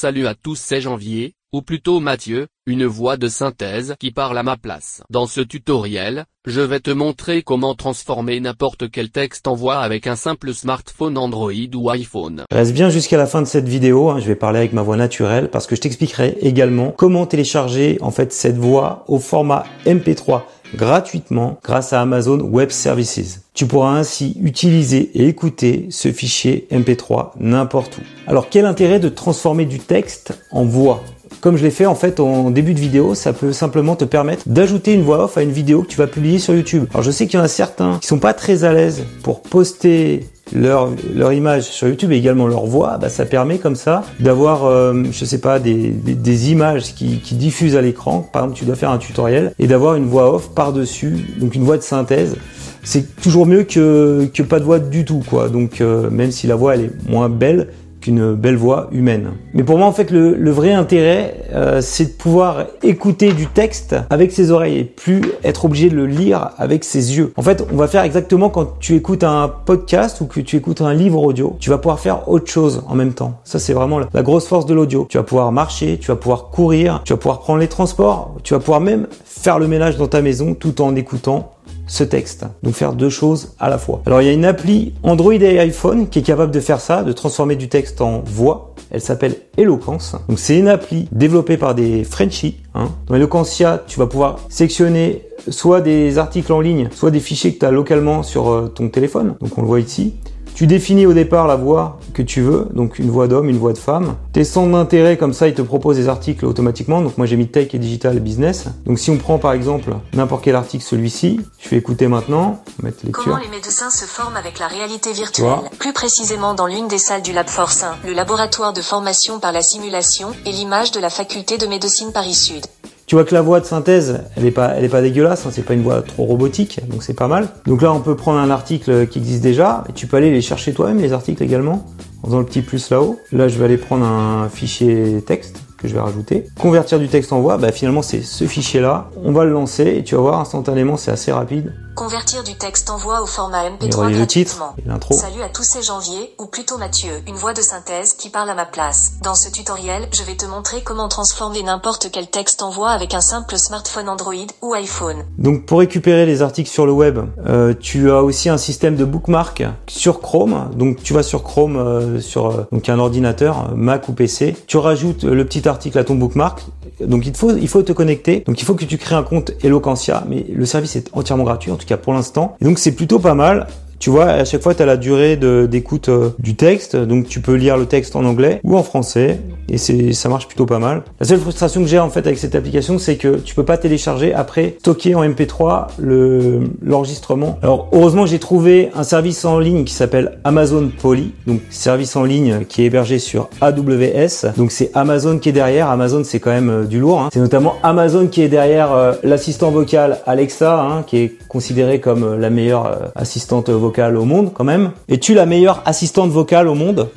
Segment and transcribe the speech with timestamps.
[0.00, 4.44] Salut à tous c'est Janvier, ou plutôt Mathieu, une voix de synthèse qui parle à
[4.44, 5.02] ma place.
[5.10, 10.06] Dans ce tutoriel, je vais te montrer comment transformer n'importe quel texte en voix avec
[10.06, 12.44] un simple smartphone Android ou iPhone.
[12.52, 14.96] Reste bien jusqu'à la fin de cette vidéo, hein, je vais parler avec ma voix
[14.96, 20.42] naturelle parce que je t'expliquerai également comment télécharger en fait cette voix au format MP3
[20.74, 23.42] gratuitement grâce à Amazon Web Services.
[23.54, 28.00] Tu pourras ainsi utiliser et écouter ce fichier MP3 n'importe où.
[28.26, 31.02] Alors quel intérêt de transformer du texte en voix?
[31.40, 34.48] Comme je l'ai fait en fait en début de vidéo, ça peut simplement te permettre
[34.48, 36.86] d'ajouter une voix off à une vidéo que tu vas publier sur YouTube.
[36.90, 39.42] Alors je sais qu'il y en a certains qui sont pas très à l'aise pour
[39.42, 44.04] poster leur, leur image sur YouTube et également leur voix, bah, ça permet comme ça
[44.20, 48.28] d'avoir, euh, je sais pas, des, des, images qui, qui, diffusent à l'écran.
[48.32, 51.64] Par exemple, tu dois faire un tutoriel et d'avoir une voix off par-dessus, donc une
[51.64, 52.36] voix de synthèse.
[52.82, 55.48] C'est toujours mieux que, que pas de voix du tout, quoi.
[55.48, 57.68] Donc, euh, même si la voix elle est moins belle,
[58.00, 59.32] qu'une belle voix humaine.
[59.54, 63.96] Mais pour moi, en fait, le, vrai intérêt, euh, c'est de pouvoir écouter du texte
[64.10, 67.32] avec ses oreilles et plus être obligé de le lire avec ses yeux.
[67.36, 70.80] En fait, on va faire exactement quand tu écoutes un podcast ou que tu écoutes
[70.80, 73.40] un livre audio, tu vas pouvoir faire autre chose en même temps.
[73.44, 75.06] Ça, c'est vraiment la grosse force de l'audio.
[75.08, 78.54] Tu vas pouvoir marcher, tu vas pouvoir courir, tu vas pouvoir prendre les transports, tu
[78.54, 81.52] vas pouvoir même faire le ménage dans ta maison tout en écoutant
[81.88, 82.46] ce texte.
[82.62, 84.02] Donc faire deux choses à la fois.
[84.06, 87.02] Alors il y a une appli Android et iPhone qui est capable de faire ça,
[87.02, 88.74] de transformer du texte en voix.
[88.90, 90.14] Elle s'appelle Eloquence.
[90.28, 92.58] Donc c'est une appli développée par des Frenchies.
[92.74, 92.90] Hein.
[93.06, 97.58] Dans Eloquencia, tu vas pouvoir sectionner soit des articles en ligne, soit des fichiers que
[97.58, 99.34] tu as localement sur euh, ton téléphone.
[99.40, 100.14] Donc on le voit ici.
[100.58, 103.72] Tu définis au départ la voix que tu veux, donc une voix d'homme, une voix
[103.72, 104.16] de femme.
[104.32, 107.00] Tes centres d'intérêt, comme ça, ils te proposent des articles automatiquement.
[107.00, 108.64] Donc moi j'ai mis tech et digital business.
[108.84, 113.06] Donc si on prend par exemple n'importe quel article, celui-ci, je vais écouter maintenant, mettre
[113.06, 113.22] lecture.
[113.22, 117.22] Comment les médecins se forment avec la réalité virtuelle Plus précisément dans l'une des salles
[117.22, 121.08] du Lab Force 1, le laboratoire de formation par la simulation et l'image de la
[121.08, 122.66] faculté de médecine Paris Sud.
[123.08, 125.50] Tu vois que la voix de synthèse, elle est pas, elle est pas dégueulasse, hein,
[125.50, 127.48] c'est pas une voix trop robotique, donc c'est pas mal.
[127.64, 130.42] Donc là, on peut prendre un article qui existe déjà, et tu peux aller les
[130.42, 131.86] chercher toi-même, les articles également,
[132.22, 133.18] en faisant le petit plus là-haut.
[133.32, 136.44] Là, je vais aller prendre un fichier texte que je vais rajouter.
[136.60, 139.08] Convertir du texte en voix, bah finalement c'est ce fichier-là.
[139.24, 141.72] On va le lancer et tu vas voir instantanément, c'est assez rapide.
[141.98, 145.14] Convertir du texte en voix au format MP3 le titre, l'intro.
[145.14, 148.54] Salut à tous ces janvier, ou plutôt Mathieu, une voix de synthèse qui parle à
[148.54, 149.14] ma place.
[149.24, 153.14] Dans ce tutoriel, je vais te montrer comment transformer n'importe quel texte en voix avec
[153.14, 155.24] un simple smartphone Android ou iPhone.
[155.38, 159.04] Donc pour récupérer les articles sur le web, euh, tu as aussi un système de
[159.04, 160.70] bookmark sur Chrome.
[160.76, 164.54] Donc tu vas sur Chrome, euh, sur euh, donc un ordinateur, Mac ou PC.
[164.68, 166.64] Tu rajoutes le petit article à ton bookmark.
[167.00, 168.40] Donc il faut, il faut te connecter.
[168.46, 171.70] Donc il faut que tu crées un compte Eloquentia, mais le service est entièrement gratuit.
[171.70, 172.56] En tout pour l'instant.
[172.60, 173.66] Et donc c'est plutôt pas mal.
[173.98, 177.40] Tu vois, à chaque fois, tu as la durée d'écoute euh, du texte, donc tu
[177.40, 179.78] peux lire le texte en anglais ou en français, et
[180.12, 181.02] ça marche plutôt pas mal.
[181.18, 183.76] La seule frustration que j'ai en fait avec cette application, c'est que tu peux pas
[183.76, 187.58] télécharger après stocker en MP3 le l'enregistrement.
[187.62, 192.24] Alors heureusement, j'ai trouvé un service en ligne qui s'appelle Amazon Poly, donc service en
[192.24, 194.52] ligne qui est hébergé sur AWS.
[194.56, 195.90] Donc c'est Amazon qui est derrière.
[195.90, 197.20] Amazon, c'est quand même euh, du lourd.
[197.20, 197.28] Hein.
[197.32, 202.38] C'est notamment Amazon qui est derrière euh, l'assistant vocal Alexa, hein, qui est considéré comme
[202.38, 204.92] la meilleure assistante vocale au monde quand même.
[205.08, 207.08] Es-tu la meilleure assistante vocale au monde?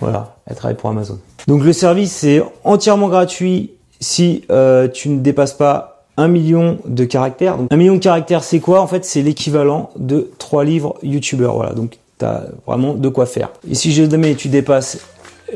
[0.00, 1.18] Voilà, elle travaille pour Amazon.
[1.46, 7.04] Donc le service est entièrement gratuit si euh, tu ne dépasses pas un million de
[7.04, 7.56] caractères.
[7.56, 8.80] Donc un million de caractères c'est quoi?
[8.80, 11.54] En fait c'est l'équivalent de trois livres youtubeurs.
[11.54, 13.50] Voilà, donc tu as vraiment de quoi faire.
[13.68, 14.98] Et si jamais tu dépasses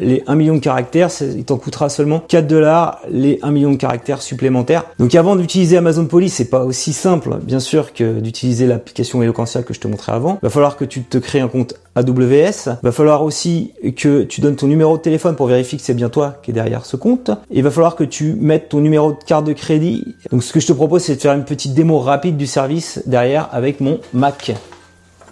[0.00, 3.76] les 1 million de caractères, il t'en coûtera seulement 4 dollars les 1 million de
[3.76, 4.84] caractères supplémentaires.
[4.98, 9.62] Donc avant d'utiliser Amazon Poly, c'est pas aussi simple, bien sûr, que d'utiliser l'application Eloquentia
[9.62, 10.38] que je te montrais avant.
[10.42, 12.78] Va falloir que tu te crées un compte AWS.
[12.82, 16.08] Va falloir aussi que tu donnes ton numéro de téléphone pour vérifier que c'est bien
[16.08, 17.30] toi qui est derrière ce compte.
[17.50, 20.14] Et il va falloir que tu mettes ton numéro de carte de crédit.
[20.30, 23.02] Donc ce que je te propose, c'est de faire une petite démo rapide du service
[23.06, 24.54] derrière avec mon Mac.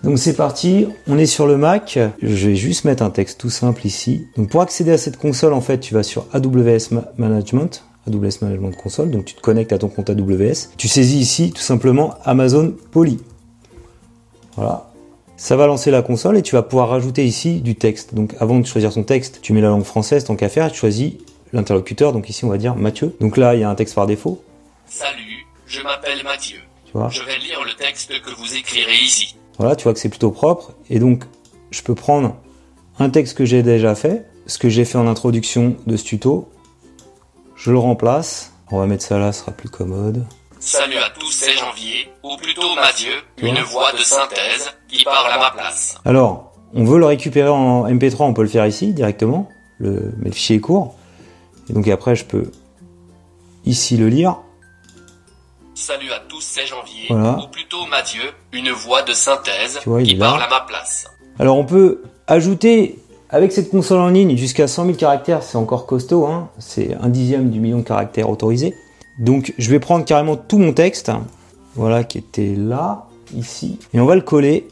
[0.03, 1.99] Donc c'est parti, on est sur le Mac.
[2.23, 4.27] Je vais juste mettre un texte tout simple ici.
[4.37, 8.77] Donc pour accéder à cette console, en fait, tu vas sur AWS Management, AWS Management
[8.77, 9.11] Console.
[9.11, 10.71] Donc tu te connectes à ton compte AWS.
[10.79, 13.19] Tu saisis ici tout simplement Amazon Poly.
[14.57, 14.91] Voilà.
[15.37, 18.15] Ça va lancer la console et tu vas pouvoir rajouter ici du texte.
[18.15, 20.71] Donc avant de choisir ton texte, tu mets la langue française tant qu'à faire et
[20.71, 21.15] tu choisis
[21.53, 22.13] l'interlocuteur.
[22.13, 23.15] Donc ici on va dire Mathieu.
[23.21, 24.43] Donc là il y a un texte par défaut.
[24.87, 26.59] Salut, je m'appelle Mathieu.
[26.85, 27.09] Tu vois?
[27.09, 29.37] Je vais lire le texte que vous écrirez ici.
[29.61, 30.73] Voilà, tu vois que c'est plutôt propre.
[30.89, 31.25] Et donc,
[31.71, 32.35] je peux prendre
[32.99, 36.49] un texte que j'ai déjà fait, ce que j'ai fait en introduction de ce tuto.
[37.57, 38.55] Je le remplace.
[38.71, 40.25] On va mettre ça là, ce sera plus commode.
[40.61, 43.13] Salut à tous, c'est Janvier, ou plutôt Mathieu,
[43.43, 45.99] une voix de synthèse qui parle à ma place.
[46.07, 49.47] Alors, on veut le récupérer en MP3, on peut le faire ici directement,
[49.77, 50.95] le, mais le fichier est court.
[51.69, 52.51] Et donc après, je peux
[53.67, 54.39] ici le lire.
[55.81, 57.39] Salut à tous, c'est Janvier, Voilà.
[57.43, 58.21] ou plutôt Mathieu,
[58.53, 61.07] une voix de synthèse vois, qui parle à ma place.
[61.39, 62.99] Alors on peut ajouter
[63.31, 67.09] avec cette console en ligne jusqu'à 100 000 caractères, c'est encore costaud, hein c'est un
[67.09, 68.75] dixième du million de caractères autorisés.
[69.19, 71.11] Donc je vais prendre carrément tout mon texte,
[71.77, 74.69] voilà, qui était là, ici, et on va le coller.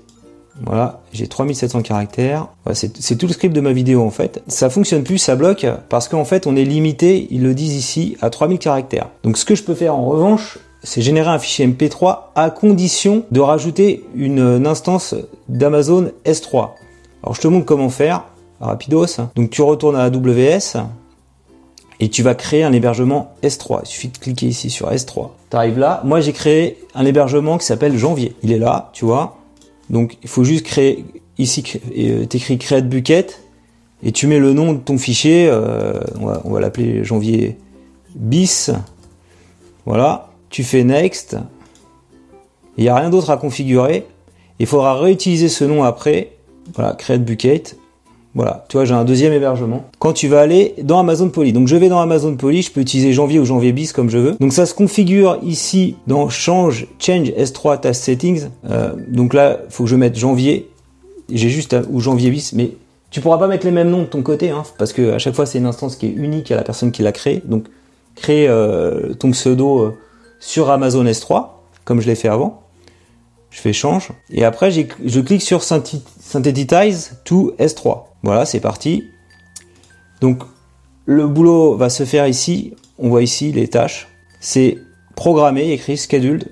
[0.67, 2.49] Voilà, j'ai 3700 caractères.
[2.65, 4.43] Voilà, c'est c'est tout le script de ma vidéo en fait.
[4.47, 8.19] Ça fonctionne plus, ça bloque, parce qu'en fait on est limité, ils le disent ici,
[8.21, 9.09] à 3000 caractères.
[9.23, 13.25] Donc ce que je peux faire en revanche, c'est générer un fichier MP3 à condition
[13.31, 15.14] de rajouter une, une instance
[15.50, 16.70] d'Amazon S3.
[17.23, 18.25] Alors je te montre comment faire,
[18.58, 19.19] rapidos.
[19.37, 20.79] Donc tu retournes à AWS
[22.00, 23.81] et tu vas créer un hébergement S3.
[23.82, 25.29] Il suffit de cliquer ici sur S3.
[25.50, 26.00] Tu arrives là.
[26.06, 28.35] Moi j'ai créé un hébergement qui s'appelle Janvier.
[28.43, 29.37] Il est là, tu vois.
[29.90, 31.05] Donc il faut juste créer
[31.37, 31.62] ici,
[31.99, 33.43] euh, t'écris create bucket
[34.02, 35.50] et tu mets le nom de ton fichier.
[35.50, 36.00] euh,
[36.44, 37.58] on va l'appeler Janvier
[38.14, 38.70] bis.
[39.85, 40.28] Voilà.
[40.50, 41.37] Tu fais next.
[42.77, 44.06] Il n'y a rien d'autre à configurer.
[44.59, 46.33] Il faudra réutiliser ce nom après.
[46.75, 47.77] Voilà, create bucket.
[48.35, 49.85] Voilà, tu vois, j'ai un deuxième hébergement.
[49.99, 52.81] Quand tu vas aller dans Amazon Poly, donc je vais dans Amazon Poly, je peux
[52.81, 54.37] utiliser janvier ou janvier bis comme je veux.
[54.39, 58.49] Donc ça se configure ici dans change change S3 task settings.
[58.71, 60.69] Euh, donc là, faut que je mette janvier.
[61.33, 62.71] J'ai juste à- ou janvier bis, mais
[63.11, 65.35] tu pourras pas mettre les mêmes noms de ton côté, hein, parce que à chaque
[65.35, 67.43] fois c'est une instance qui est unique à la personne qui l'a créée.
[67.45, 67.65] Donc
[68.15, 69.95] crée euh, ton pseudo euh,
[70.40, 71.49] sur Amazon S3,
[71.85, 72.62] comme je l'ai fait avant.
[73.50, 74.11] Je fais change.
[74.31, 78.05] Et après, je clique sur Synthetize to S3.
[78.23, 79.05] Voilà, c'est parti.
[80.20, 80.43] Donc,
[81.06, 82.75] le boulot va se faire ici.
[82.99, 84.08] On voit ici les tâches.
[84.40, 84.79] C'est
[85.17, 86.49] programmé, écrit scheduled.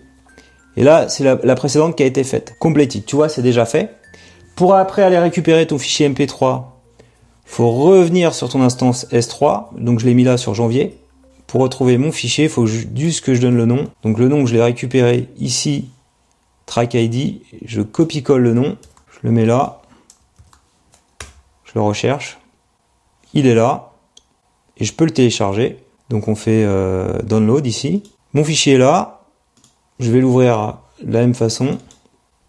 [0.76, 2.54] Et là, c'est la, la précédente qui a été faite.
[2.58, 3.04] Completed.
[3.04, 3.94] Tu vois, c'est déjà fait.
[4.54, 6.64] Pour après aller récupérer ton fichier MP3,
[7.44, 9.78] faut revenir sur ton instance S3.
[9.78, 10.98] Donc, je l'ai mis là sur janvier.
[11.46, 13.90] Pour retrouver mon fichier, il faut ju- juste que je donne le nom.
[14.02, 15.88] Donc, le nom, je l'ai récupéré ici
[16.66, 18.76] track ID, je copie-colle le nom,
[19.12, 19.80] je le mets là,
[21.64, 22.38] je le recherche,
[23.34, 23.92] il est là,
[24.76, 25.78] et je peux le télécharger.
[26.08, 28.02] Donc on fait euh, download ici.
[28.32, 29.20] Mon fichier est là,
[30.00, 31.78] je vais l'ouvrir de la même façon.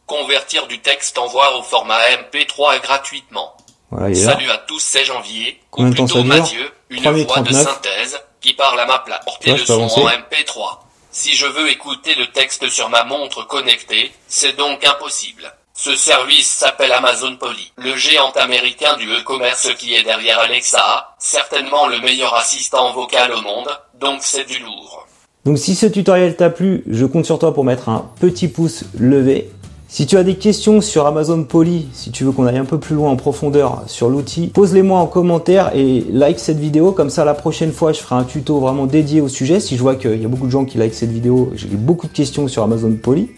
[0.08, 2.00] Convertir du texte en voix au format
[2.32, 3.54] MP3 gratuitement.
[3.92, 4.34] Voilà, il est là.
[4.34, 6.42] Salut à tous, c'est Janvier, Combien ou de temps plutôt ça dure?
[6.42, 7.64] Mathieu, une voix de 3039.
[7.64, 8.18] synthèse
[8.58, 9.24] parle à ma place.
[9.24, 10.80] Portez Ouais, le je peux son en MP3.
[11.12, 15.52] Si je veux écouter le texte sur ma montre connectée, c'est donc impossible.
[15.74, 21.88] Ce service s'appelle Amazon Poly, le géant américain du e-commerce qui est derrière Alexa, certainement
[21.88, 23.70] le meilleur assistant vocal au monde,
[24.00, 25.06] donc c'est du lourd.
[25.46, 28.84] Donc si ce tutoriel t'a plu, je compte sur toi pour mettre un petit pouce
[29.00, 29.50] levé.
[29.90, 32.78] Si tu as des questions sur Amazon Poly, si tu veux qu'on aille un peu
[32.78, 36.92] plus loin en profondeur sur l'outil, pose-les-moi en commentaire et like cette vidéo.
[36.92, 39.62] Comme ça, la prochaine fois, je ferai un tuto vraiment dédié au sujet.
[39.62, 42.08] Si je vois qu'il y a beaucoup de gens qui like cette vidéo, j'ai beaucoup
[42.08, 43.30] de questions sur Amazon Poly.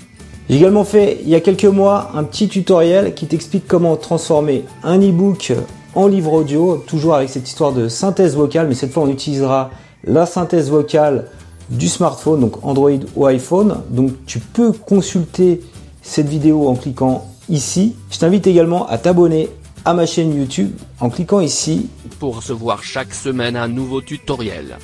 [0.49, 4.65] J'ai également fait, il y a quelques mois, un petit tutoriel qui t'explique comment transformer
[4.81, 5.53] un e-book
[5.93, 9.69] en livre audio, toujours avec cette histoire de synthèse vocale, mais cette fois on utilisera
[10.03, 11.27] la synthèse vocale
[11.69, 13.81] du smartphone, donc Android ou iPhone.
[13.91, 15.61] Donc tu peux consulter
[16.01, 17.95] cette vidéo en cliquant ici.
[18.11, 19.49] Je t'invite également à t'abonner
[19.85, 21.89] à ma chaîne YouTube en cliquant ici.
[22.19, 24.77] Pour recevoir chaque semaine un nouveau tutoriel.